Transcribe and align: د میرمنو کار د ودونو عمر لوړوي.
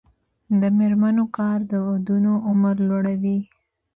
د 0.61 0.63
میرمنو 0.77 1.25
کار 1.37 1.59
د 1.71 1.73
ودونو 1.87 2.31
عمر 2.47 2.75
لوړوي. 2.87 3.39